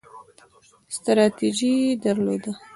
[0.95, 2.51] ستراتیژي یې درلوده.